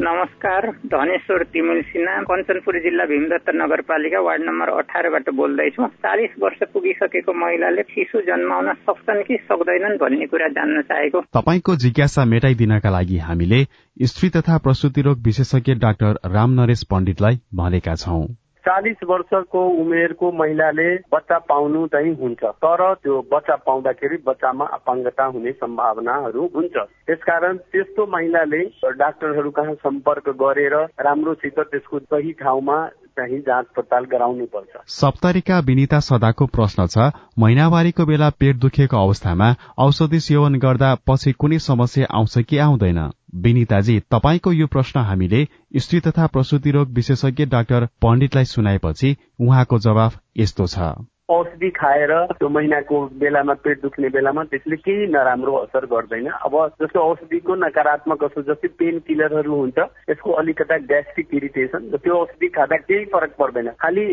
[0.00, 7.32] नमस्कार धनेश्वर तिमुल सिन्हा कञ्चनपुर जिल्ला भीमदत्त नगरपालिका वार्ड नम्बर अठारबाट बोल्दैछु। चालिस वर्ष पुगिसकेको
[7.32, 13.64] महिलाले शिशु जन्माउन सक्छन् कि सक्दैनन् भन्ने कुरा जान्न चाहेको। तपाईँको जिज्ञासा मेटाइदिनका लागि हामीले
[14.06, 18.24] स्त्री तथा प्रसुति रोग विशेषज्ञ डाक्टर राम नरेश पण्डितलाई भनेका छौं।
[18.66, 25.52] चालिस वर्षको उमेरको महिलाले बच्चा पाउनु चाहिँ हुन्छ। तर त्यो बच्चा पाउँदाखेरि बच्चामा अपाङ्गता हुने
[25.52, 28.62] सम्भावनाहरू हुन्छ। त्यसकारण त्यस्तो महिलाले
[28.98, 32.78] डाक्टरहरू कहाँ सम्पर्क गरेर राम्रोसित त्यसको सही ठाउँमा
[33.16, 39.54] चाहिँ जाँच पडताल गराउनु पर्छ। सप्तरीका विनिता सदाको प्रश्न छ महिनावारीको बेला पेट दुखेको अवस्थामा
[39.78, 43.00] औषधि सेवन गर्दा पछि कुनै समस्या आउँछ कि आउँदैन?
[43.36, 45.46] विनिताजी तपाईँको यो प्रश्न हामीले
[45.76, 50.78] स्त्री तथा प्रसुति रोग विशेषज्ञ डाक्टर पण्डितलाई सुनाएपछि उहाँको जवाफ यस्तो छ।
[51.28, 57.00] औषधि खाएर त्यो महिनाको बेलामा पेट दुख्ने बेलामा त्यसले केही नराम्रो असर गर्दैन। अब जस्तो
[57.02, 59.78] औषधिको नकारात्मक असर जस्तै पेन किलरहरू हुन्छ
[60.10, 64.04] यसको अलिकता ग्यास्ट्रिक इरिटेसन त्यो औषधि खाँदा केही फरक पर्दैन। खालि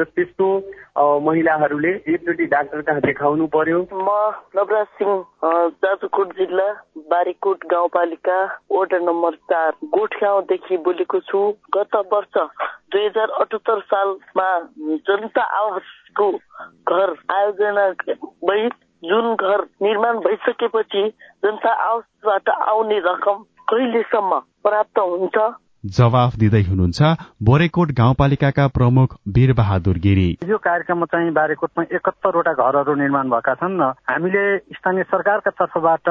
[0.00, 0.48] त्यस्तो
[1.20, 3.84] महिलाहरूले एकचोटि डाक्टर कहाँ देखाउनु पर्यो?
[3.92, 4.08] म
[4.56, 5.12] नवराज सिंह
[5.44, 6.68] जाजरकोट जिल्ला
[7.12, 8.40] बारीकोट गाउँपालिका
[8.72, 11.40] वडा नम्बर चार गोठ गाउँदेखि बोलेको छु।
[11.76, 12.36] गत वर्ष
[12.92, 14.48] दुई हजार अठहत्तर सालमा
[15.06, 15.42] जनता
[16.18, 16.30] आवासको
[16.88, 17.88] घर आयोजना
[18.44, 18.68] भई
[19.04, 21.08] जुन घर निर्माण भइसकेपछि
[21.44, 25.38] जनता आवासबाट आउने रकम कहिलेसम्म प्राप्त हुन्छ?
[25.84, 27.02] जवाफ दिँदै हुनुहुन्छ
[27.42, 33.80] बोरेकोट गाउँपालिकाका प्रमुख वीर बहादुर गिरी। यो कार्यक्रममा चाहिँ बारेकोटमा एकहत्तरवटा घरहरू निर्माण भएका छन्
[34.10, 34.42] हामीले
[34.76, 36.10] स्थानीय सरकारका तर्फबाट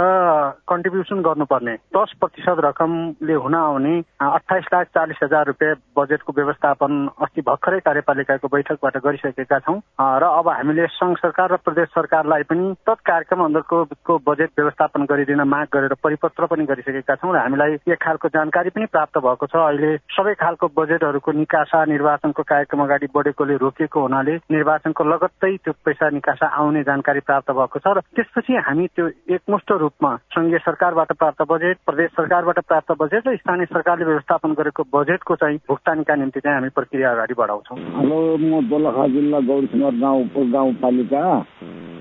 [0.69, 7.41] कन्ट्रिब्युसन गर्नुपर्ने दस प्रतिशत रकमले हुन आउने अठाइस लाख चालिस हजार रुपियाँ बजेटको व्यवस्थापन अस्ति
[7.45, 13.05] भर्खरै कार्यपालिकाको बैठकबाट गरिसकेका छौँ। र अब हामीले संघ सरकार र प्रदेश सरकारलाई पनि तत्
[13.05, 18.33] कार्यक्रम अन्तर्गतको बजेट व्यवस्थापन गरिदिन माग गरेर परिपत्र पनि गरिसकेका छौँ र हामीलाई एक खालको
[18.33, 24.01] जानकारी पनि प्राप्त भएको छ। अहिले सबै खालको बजेटहरूको निकासा निर्वाचनको कार्यक्रम अगाडि बढेकोले रोकिएको
[24.01, 29.07] हुनाले निर्वाचनको लगत्तै त्यो पैसा निकासा आउने जानकारी प्राप्त भएको छ र त्यसपछि हामी त्यो
[29.35, 34.83] एकमुष्ट रूपमा संघीय सरकारबाट प्राप्त बजेट प्रदेश सरकारबाट प्राप्त बजेट र स्थानीय सरकारले व्यवस्थापन गरेको
[34.93, 40.23] बजेटको चाहिँ भुक्तानीका निम्ति चाहिँ हामी प्रक्रिया अगाडि बढाउँछौँ। हेलो म दोलखा जिल्ला गौरीसिंह गाउँ
[40.25, 41.23] उपगाउँपालिका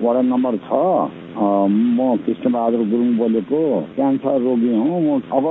[0.01, 0.71] वडा नम्बर छ।
[1.39, 3.59] म कृष्णबहादुर गुरुङ बोलेको।
[3.95, 5.45] क्यान्सर रोगी हुँ। म अब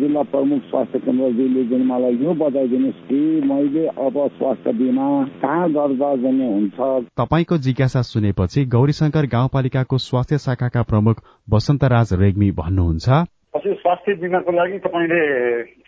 [0.00, 5.06] जिल्ला प्रमुख स्वास्थ्य केन्द्रज्यूले चाहिँ मलाई यो बताइदिनुहोस् कि मैले अब स्वास्थ्य बिमा
[5.42, 6.78] कहाँ गर्दा चाहिँ हुन्छ?
[7.20, 11.16] तपाईँको जिज्ञासा सुनेपछि गौरीशंकर गाउँपालिकाको स्वास्थ्य शाखाका प्रमुख
[11.50, 13.08] वसन्तराज रेग्मी भन्नुहुन्छ।
[13.56, 15.20] हजुर स्वास्थ्य बिमाको लागि तपाईँले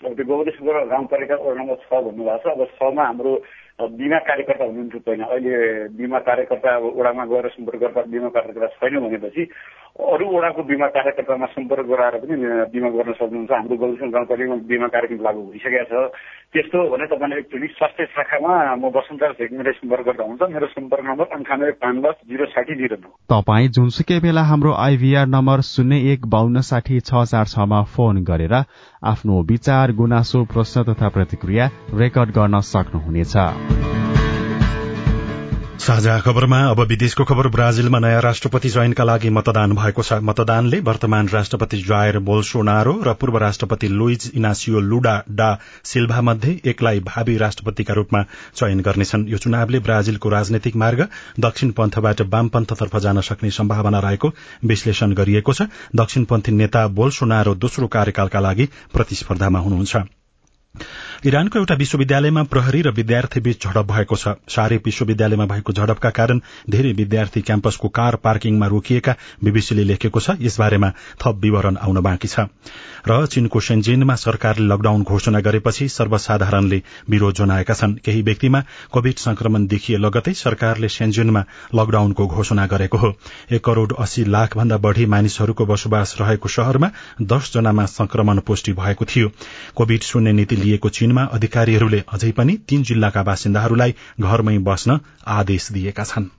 [0.07, 3.33] अब त्यो गौरीशङ्कर गाउँपालिका वडा नम्बर छ भन्नुभएको छ। अब छमा हाम्रो
[3.79, 5.55] बिमा कार्यकर्ता हुनुहुन्थ्यो पहिला अहिले
[5.95, 9.43] बिमा कार्यकर्ता अब वडामा गएर सम्पर्क गर्दा बिमा कार्यकर्ता छैन भनेपछि
[10.05, 12.35] अरू वडाको बिमा कार्यकर्तामा सम्पर्क गराएर पनि
[12.69, 16.11] बिमा गर्न सक्नुहुन्छ हाम्रो गौरीशङ्कर गाउँपालिकामा बिमा कार्यक्रम लागू भइसकेको छ
[16.55, 21.05] त्यस्तो हो भने तपाईँले एकचोटि स्वास्थ्य शाखामा म बसन्त झेकमीले सम्पर्क गर्दा हुन्छ। मेरो सम्पर्क
[21.05, 26.27] नम्बर अन्ठानब्बे पाँच जिरो साठी जिरो नौ। तपाईँ जुनसुकै बेला हाम्रो आइभीआर नम्बर शून्य एक
[26.27, 28.55] बान्न साठी छ चार छमा फोन गरेर
[29.05, 33.88] आफ्नो विचार गुनासो प्रश्न तथा प्रतिक्रिया रेकर्ड गर्न सक्नुहुनेछ।
[35.79, 41.29] साझा खबरमा अब विदेशको खबर ब्राजिलमा नयाँ राष्ट्रपति चयनका लागि मतदान भएको छ। मतदानले वर्तमान
[41.29, 45.49] राष्ट्रपति जायर बोल्सोनारो र पूर्व राष्ट्रपति लुइज इनासियो लुडा डा
[45.85, 48.25] सिल्भा मध्ये एकलाई भावी राष्ट्रपतिका रूपमा
[48.57, 51.07] चयन गर्नेछन्। यो चुनावले ब्राजिलको राजनैतिक मार्ग
[51.41, 58.41] दक्षिण पन्थबाट वामपन्थतर्फ जान सक्ने सम्भावना रहेको विश्लेषण गरिएको छ। दक्षिणपन्थी नेता बोल्सोनारो दोस्रो कार्यकालका
[58.41, 59.97] लागि प्रतिस्पर्धामा हुनुहुन्छ।
[61.25, 66.41] इरानको एउटा विश्वविद्यालयमा प्रहरी र विद्यार्थी बीच झडप भएको छ। सारेप विश्वविद्यालयमा भएको झडपका कारण
[66.71, 69.15] धेरै विद्यार्थी क्याम्पसको कार पार्किङमा रोकिएका
[69.45, 70.91] बीबीसीले लेखेको छ। यसबारेमा
[71.23, 72.47] थप विवरण आउन बाँकी छ।
[73.09, 78.63] र चीनको सेन्जेनमा सरकारले लकडाउन घोषणा गरेपछि सर्वसाधारणले विरोध जनाएका छन्। केही व्यक्तिमा
[78.93, 83.13] कोविड संक्रमण देखिए लगतै सरकारले सेन्जेनमा लकडाउनको घोषणा गरेको हो।
[83.53, 86.91] एक करोड़ अस्सी लाख भन्दा बढ़ी मानिसहरूको बसोबास रहेको शहरमा
[87.23, 89.31] दश जनामा संक्रमण पुष्टि भएको थियो।
[89.75, 95.01] कोविड शून्य नीति लिएको चीनमा अधिकारीहरूले अझै पनि तीन जिल्लाका बासिन्दाहरूलाई घरमै बस्न
[95.37, 96.35] आदेश दिएका छन्।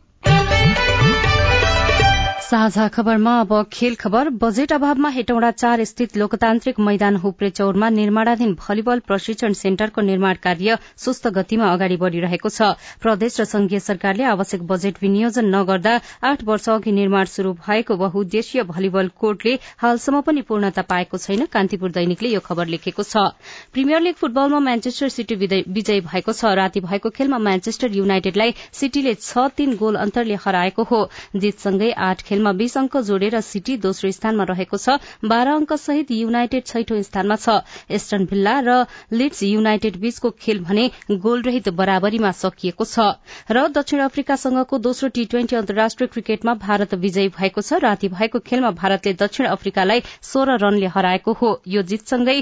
[2.50, 8.54] साझा खबरमा अब खेल खबर। बजेट अभावमा हेटौँडा चार स्थित लोकतान्त्रिक मैदान हुप्रे चौरमा निर्माणाधीन
[8.60, 12.70] भलिबल प्रशिक्षण सेन्टरको निर्माण कार्य सुस्त गतिमा अगाडि बढ़िरहेको छ।
[13.02, 18.64] प्रदेश र संघीय सरकारले आवश्यक बजेट विनियोजन नगर्दा आठ वर्ष अघि निर्माण शुरू भएको बहुद्देशीय
[18.64, 23.30] भलिबल कोर्टले हालसम्म पनि पूर्णता पाएको छैन कान्तिपुर दैनिकले यो खबर लेखेको छ।
[23.74, 29.48] प्रिमियर लीग फुटबलमा म्यान्चेस्टर सिटी विजयी भएको छ। राति भएको खेलमा म्यान्चेस्टर युनाइटेडलाई सिटीले छ
[29.54, 31.06] तीन गोल अन्तरले हराएको हो।
[31.38, 36.64] जितसँगै आठ खेलमा बीस अंक जोडेर सिटी दोस्रो स्थानमा रहेको छ। बाह्र अंक सहित युनाइटेड
[36.64, 40.86] छैठौं स्थानमा छ। एस्टन भिल्ला र लिड्स युनाइटेड बीचको खेल भने
[41.20, 43.20] गोलरहित बराबरीमा सकिएको छ।
[43.52, 48.72] र दक्षिण अफ्रिकासँगको दोस्रो टी ट्वेन्टी अन्तर्राष्ट्रिय क्रिकेटमा भारत विजयी भएको छ। राति भएको खेलमा
[48.80, 52.40] भारतले दक्षिण अफ्रिकालाई सोह्र रनले हराएको हो। यो जितसँगै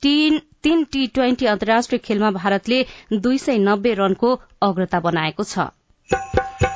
[0.00, 5.68] तीन टी ट्वेन्टी अन्तर्राष्ट्रिय खेलमा भारतले दुई सय नब्बे रनको अग्रता बनाएको छ।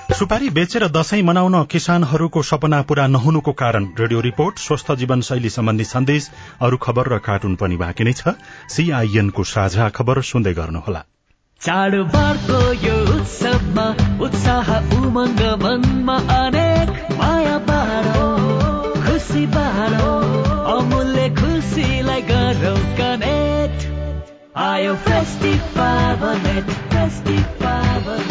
[0.09, 6.29] सुपारी बेचेर दशैं मनाउन किसानहरूको सपना पूरा नहुनुको कारण रेडियो रिपोर्ट स्वस्थ जीवनशैली सम्बन्धी सन्देश
[6.61, 8.33] अरू खबर र कार्टुन पनि बाँकी नै छ।
[8.75, 11.03] सीआईएनको साझा खबर सुन्दै गर्नुहोला।
[11.61, 13.87] चाडबाडको यो उत्सवमा
[14.25, 16.88] उत्साह उमङ्ग मनमा अनेक
[17.21, 18.25] माया बाँडो
[19.05, 20.14] खुसी बाँडो
[20.77, 23.81] अमूल्य खुसीलाई गरौ कनेक्ट
[24.64, 26.25] आयो फेस्टिभल
[26.97, 28.28] फेस्टिभल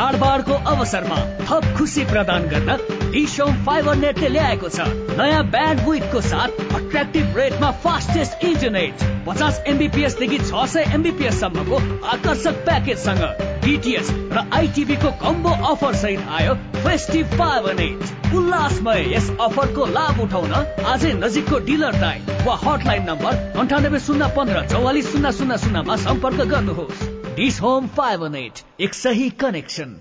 [0.00, 2.76] चाडबाडको अवसरमा थप खुसी प्रदान गर्न
[3.12, 4.86] डिसोम फाइबर नेटले ल्याएको छ।
[5.18, 11.82] नयाँ ब्यान्ड विथको साथ अट्र्याक्टिभ रेटमा फास्टेस्ट इन्टरनेट पचास एमबिपिएस देखि छ सय एमबिपिएस सम्मको
[12.14, 13.22] आकर्षक प्याकेज सँग
[13.66, 20.20] डिटिएच र आइटिभी को कम्बो अफर सहित आयो फेस्टिभ फाइबर नेट उल्लासमय यस अफरको लाभ
[20.22, 20.58] उठाउन
[20.96, 26.46] आजै नजिकको डिलर दाई वा हटलाइन नम्बर अन्ठानब्बे शून्य पन्ध्र चौवालिस शून्य शून्य शून्यमा सम्पर्क
[26.56, 29.96] गर्नुहोस्। डिस होम वन एट एक सही कनेक्शन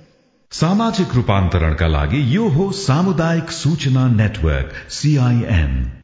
[0.52, 5.99] सामाजिक रूपांतरण का लागि यो हो सामुदायिक सूचना नेटवर्क सीआईएन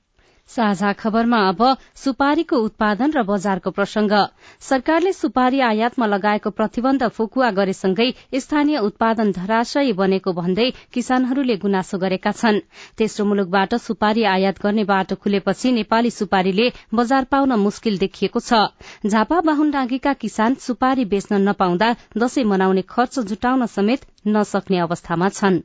[0.49, 1.61] साझा खबरमा अब
[1.95, 4.11] सुपारीको उत्पादन र बजारको प्रसंग।
[4.61, 8.07] सरकारले सुपारी आयातमा लगाएको प्रतिबन्ध फुकुवा गरेसँगै
[8.39, 12.61] स्थानीय उत्पादन धराशयी बनेको भन्दै किसानहरूले गुनासो गरेका छन्।
[12.97, 18.63] तेस्रो मुलुकबाट सुपारी आयात गर्ने बाटो खुलेपछि नेपाली सुपारीले बजार पाउन मुस्किल देखिएको छ।
[19.05, 25.59] झापा बाहुनडाँगीका किसान सुपारी बेच्न नपाउँदा दशैं मनाउने खर्च जुटाउन समेत नसक्ने अवस्थामा छन्।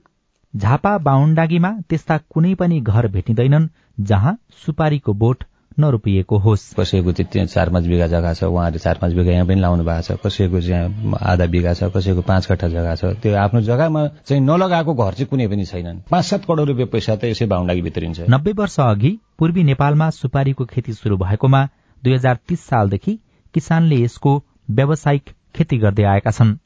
[0.54, 3.68] झापा बाहुनडाँगीमा त्यस्ता कुनै पनि घर भेटिँदैनन्।
[4.00, 5.44] जहाँ सुपारीको बोट
[5.78, 9.60] नरोपिएको होस्। कसैको चाहिँ चार पाँच बिघा जग्गा छ उहाँहरूले चार पाँच बिघा यहाँ पनि
[9.60, 13.60] लाउनु भएको छ। कसैको चाहिँ आधा बिघा छ कसैको पाँच कट्ठा जग्गा छ। त्यो आफ्नो
[13.60, 17.46] जग्गामा चाहिँ नलगाएको घर चाहिँ कुनै पनि छैनन्। पाँच सात करोड़ रुपियाँ पैसा त यसै
[17.46, 21.68] बाहुन्डाकी भित्रिन्छ। नब्बे वर्ष अघि पूर्वी नेपालमा सुपारीको खेती शुरू भएकोमा
[22.02, 23.18] दुई हजार तीस सालदेखि
[23.54, 24.32] किसानले यसको
[24.70, 26.56] व्यावसायिक खेती गर्दै आएका छन्।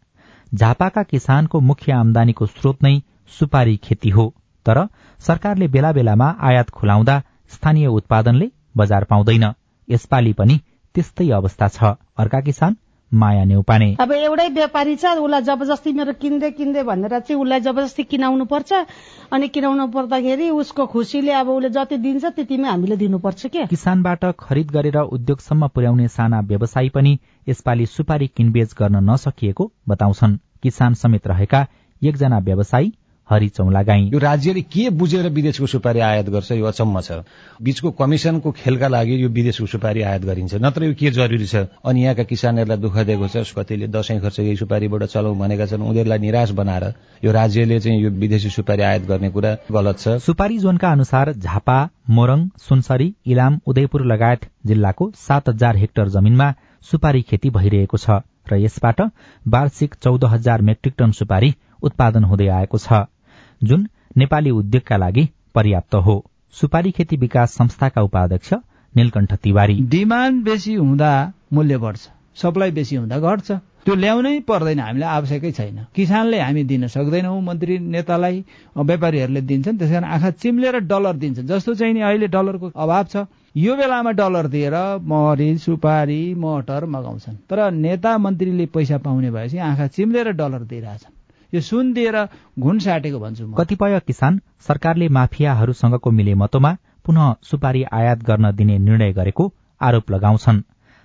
[0.55, 3.01] झापाका किसानको मुख्य आमदानीको स्रोत नै
[3.39, 4.33] सुपारी खेती हो।
[4.67, 4.79] तर
[5.27, 7.21] सरकारले बेला बेलामा आयात खुलाउँदा
[7.55, 9.45] स्थानीय उत्पादनले बजार पाउँदैन।
[9.89, 10.61] यसपालि पनि
[10.95, 12.77] त्यस्तै अवस्था छ। अर्का किसान
[13.13, 18.03] माया नेउपाने। अब एउटै व्यापारी छ उसलाई जबरजस्ती मेरो किन्दै किन्दै भनेर चाहिँ उसलाई जबरजस्ती
[18.05, 18.73] किनाउनु पर्छ
[19.33, 23.67] अनि किनाउनु पर्दाखेरि उसको खुसीले अब उसले जति दिन्छ त्यतिमै हामीले दिनुपर्छ के?
[23.67, 30.95] किसानबाट खरिद गरेर उद्योगसम्म पुर्याउने साना व्यवसायी पनि यसपालि सुपारी किनबेच गर्न नसकिएको बताउँछन्। किसान
[30.95, 31.67] समेत रहेका
[32.03, 32.93] एकजना व्यवसायी
[33.31, 37.13] हरि चौलागाई यो राज्यले के बुझेर विदेशको सुपारी आयात गर्छ यो अचम्म छ।
[37.63, 41.57] बीचको कमिसनको खेलका लागि यो विदेशको सुपारी आयात गरिन्छ। नत्र यो के जरुरी छ?
[41.85, 46.19] अनि यहाँका किसानहरूलाई दुःख दिएको छ। कतिले दशैं खर्च यही सुपारीबाट चलाउ भनेका छन्। उनीहरूलाई
[46.19, 46.85] निराश बनाएर
[47.25, 51.79] यो राज्यले चाहिँ यो विदेशी सुपारी आयात गर्ने कुरा गलत छ। सुपारी जोनका अनुसार झापा
[52.11, 56.53] मोरङ सुनसरी इलाम उदयपुर लगायत जिल्लाको सात हजार हेक्टर जमिनमा
[56.85, 58.21] सुपारी खेती भइरहेको छ
[58.53, 59.01] र यसबाट
[59.49, 63.05] वार्षिक चौध हजार मेट्रिक टन सुपारी उत्पादन हुँदै आएको छ।
[63.65, 66.17] जुन नेपाली उद्योगका लागि पर्याप्त हो।
[66.55, 68.55] सुपारी खेती विकास संस्थाका उपाध्यक्ष
[68.95, 71.13] नीलकण्ठ तिवारी। डिमान्ड बेसी हुँदा
[71.53, 72.09] मूल्य बढ्छ।
[72.43, 73.51] सप्लाई बेसी हुँदा घट्छ।
[73.85, 78.45] त्यो ल्याउनै पर्दैन हामीलाई आवश्यकै छैन। किसानले हामी दिन सक्दैनौँ मन्त्री नेतालाई
[78.77, 83.27] व्यापारीहरूले दिन्छन् त्यस कारण आँखा चिम्लेर डलर दिन्छन्। जस्तो चाहिँ नि अहिले डलरको अभाव छ।
[83.57, 89.87] यो बेलामा डलर दिएर मरिच सुपारी मटर मगाउँछन्। तर नेता मन्त्रीले पैसा पाउने भएपछि आँखा
[89.87, 91.14] चिम्लेर डलर दिइरहेछन्।
[91.55, 92.17] यो सुन दिएर
[92.59, 99.53] घुन साटेको भन्छु कतिपय किसान सरकारले माफियाहरूसँगको मिलेमतोमा पुनः सुपारी आयात गर्न दिने निर्णय गरेको
[99.81, 100.61] आरोप लगाउँछन्।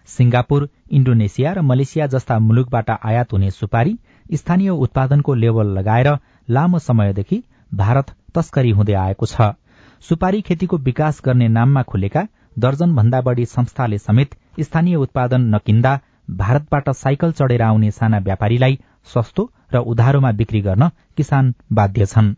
[0.10, 3.94] सिंगापुर इण्डोनेसिया र मलेसिया जस्ता मुलुकबाट आयात हुने सुपारी
[4.34, 6.10] स्थानीय उत्पादनको लेबल लगाएर
[6.48, 9.52] लामो समयदेखि भारत तस्करी हुँदै आएको छ।
[10.10, 12.28] सुपारी खेतीको विकास गर्ने नाममा खुलेका
[12.60, 15.94] दर्जन भन्दा बढ़ी संस्थाले समेत स्थानीय उत्पादन नकिन्दा
[16.42, 18.80] भारतबाट साइकल चढ़ेर आउने साना व्यापारीलाई
[19.14, 22.34] सस्तो र उधारोमा बिक्री गर्न किसान बाध्य छन्।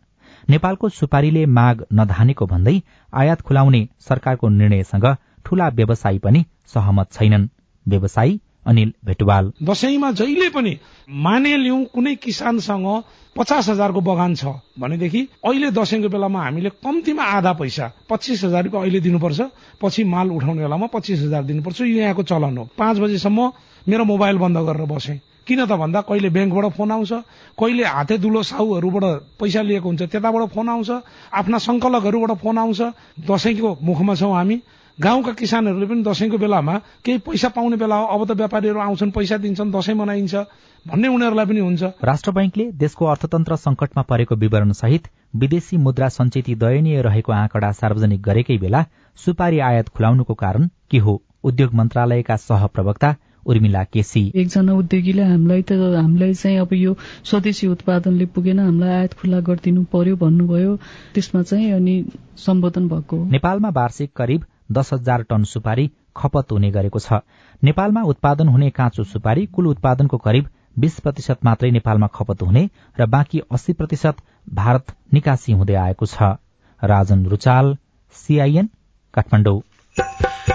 [0.50, 2.82] नेपालको सुपारीले माग नधानेको भन्दै
[3.13, 5.06] आयात खुलाउने सरकारको निर्णयसँग
[5.46, 7.48] ठूला व्यवसायी पनि सहमत छैनन्।
[7.86, 10.78] व्यवसायी अनिल भेटवाल। दशैंमा जहिले पनि
[11.10, 12.88] माने लिउँ कुनै किसानसँग
[13.36, 14.46] पचास हजारको बगान छ
[14.80, 19.41] भनेदेखि अहिले दशैंको बेलामा हामीले कम्तीमा आधा पैसा पच्चिस हजार रुपियाँ अहिले दिनुपर्छ
[19.82, 23.52] पछि माल उठाउने बेलामा पच्चिस हजार दिनुपर्छ यो यहाँको चलन हो। पाँच बजीसम्म
[23.89, 27.12] मेरो मोबाइल बन्द गरेर बसेँ। किन त भन्दा कहिले ब्याङ्कबाट फोन आउँछ
[27.58, 29.06] कहिले हाते दुलो साहुहरूबाट
[29.40, 30.90] पैसा लिएको हुन्छ त्यताबाट फोन आउँछ
[31.34, 32.82] आफ्ना संकलकहरूबाट फोन आउँछ
[33.26, 34.62] दसैँको मुखमा छौँ हामी।
[34.98, 36.74] गाउँका किसानहरूले पनि दसैँको बेलामा
[37.06, 40.36] केही पैसा पाउने बेला हो अब त व्यापारीहरू आउँछन् पैसा दिन्छन् दसैँ मनाइन्छ
[40.86, 46.50] भन्ने उनीहरूलाई पनि हुन्छ। राष्ट्र बैंकले देशको अर्थतन्त्र संकटमा परेको विवरण सहित विदेशी मुद्रा सञ्चित
[46.60, 48.86] दयनीय रहेको आँकडा सार्वजनिक गरेकै बेला
[49.18, 51.22] सुपारी आयात खुलाउनुको कारण के हो?
[51.44, 58.26] उद्योग मन्त्रालयका सहप्रवक्ता उर्मिला केसी। एकजना उद्योगीले हामीलाई त हामीलाई चाहिँ अब यो स्वदेशी उत्पादनले
[58.36, 60.76] पुगेन हामीलाई आयात खुल्ला गरिदिनु पर्यो भन्नुभयो।
[61.14, 61.96] त्यसमा चाहिँ अनि
[62.38, 67.22] सम्बोधन भएको नेपालमा वार्षिक करिब दस हजार टन सुपारी खपत हुने गरेको छ।
[67.64, 70.50] नेपालमा उत्पादन हुने काँचो सुपारी कुल उत्पादनको करिब
[70.80, 72.64] बीस प्रतिशत मात्रै नेपालमा खपत हुने
[73.00, 74.24] र बाँकी अस्सी प्रतिशत
[74.54, 76.36] भारत निकासी हुँदै आएको छ।
[76.82, 77.76] राजन रुचाल
[78.16, 78.70] सीआईएन
[79.14, 79.60] काठमाडौँ।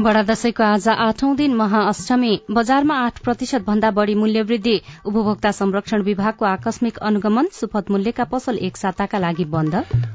[0.00, 6.02] बडा दशैंको आज आठौं दिन महाअष्टमी। बजारमा आठ प्रतिशत भन्दा बढ़ी मूल्य वृद्धि उपभोक्ता संरक्षण
[6.02, 9.74] विभागको आकस्मिक अनुगमन सुपथ मूल्यका पसल एक साताका लागि बन्द।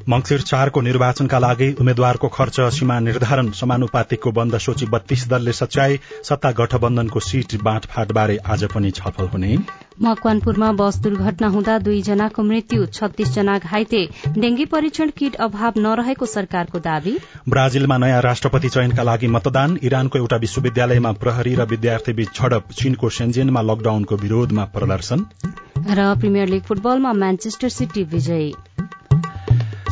[0.10, 6.52] मंगिर चारको निर्वाचनका लागि उम्मेद्वारको खर्च सीमा निर्धारण समानुपातिकको बन्द सूची बत्तीस दलले सच्याए। सत्ता
[6.58, 9.58] गठबन्धनको सीट बाँडफाँटबारे आज पनि छलफल हुने।
[10.02, 14.02] मकवानपुरमा बस दुर्घटना हुँदा दुईजनाको मृत्यु छत्तीस जना घाइते।
[14.38, 17.18] डेंगी परीक्षण किट अभाव नरहेको सरकारको दावी।
[17.50, 23.62] ब्राजिलमा नयाँ राष्ट्रपति चयनका लागि मतदान। इरानको एउटा विश्वविद्यालयमा प्रहरी र विद्यार्थीबीच झडप चीनको सेन्जेनमा
[23.62, 25.26] लकडाउनको विरोधमा प्रदर्शन।
[25.90, 28.54] र प्रिमियर लीग फुटबलमा म्यान्चेस्टर सिटी विजयी।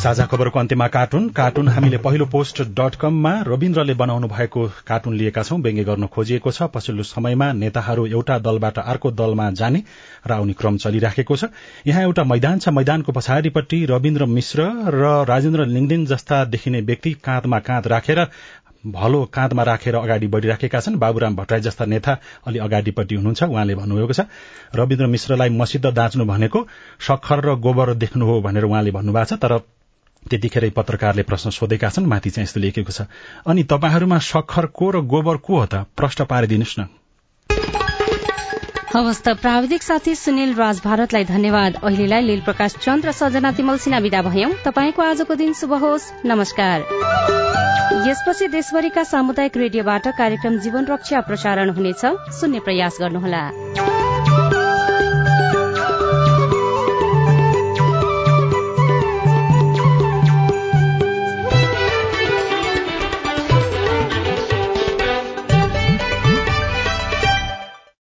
[0.03, 5.43] साझा खबरको अन्त्यमा कार्टुन। कार्टुन हामीले पहिलो पोस्ट डट कममा रविन्द्रले बनाउनु भएको कार्टुन लिएका
[5.43, 9.83] छौं। व्यङ्ग्य गर्न खोजिएको छ। पछिल्लो समयमा नेताहरू एउटा दलबाट अर्को दलमा जाने
[10.27, 11.43] र आउने क्रम चलिराखेको छ।
[11.87, 17.59] यहाँ एउटा मैदान छ। मैदानको पछाडिपट्टि रविन्द्र मिश्र र राजेन्द्र लिङदेन जस्ता देखिने व्यक्ति काँधमा
[17.59, 18.19] काँध राखेर
[18.83, 22.17] भलो काँधमा राखेर अगाडि बढ़िराखेका छन्। बाबुराम भट्टराई जस्ता नेता
[22.47, 24.27] अलि अगाडिपट्टि हुनुहुन्छ। उहाँले भन्नुभएको छ
[24.75, 26.67] रविन्द्र मिश्रलाई मसिद्ध दाँच्नु भनेको
[26.99, 29.57] सक्खर र गोबर देख्नु हो भनेर उहाँले भन्नुभएको छ तर
[30.23, 33.07] त्यतिखेरै पत्रकारले प्रश्न सोधेका छन्। माथि चाहिँ यस्तो लेखेको छ
[33.47, 35.87] अनि तपाईँहरूमा सक्खर को र गोबर को हो त?
[35.95, 36.87] प्रश्न पारिदिनुहोस् न।
[38.93, 44.21] हवस् त प्राविधिक साथी सुनिल राज भारतलाई धन्यवाद। अहिलेलाई लील प्रकाश सजना तिमल सिन्हा विदा
[44.21, 47.62] भयौं। तपाईँको आजको दिन शुभ होस्। नमस्कार।
[48.07, 52.05] यसपछि देशभरिका सामुदायिक रेडियोबाट कार्यक्रम जीवन रक्षा प्रसारण हुनेछ।
[52.39, 53.43] सुन्ने प्रयास गर्नुहोला।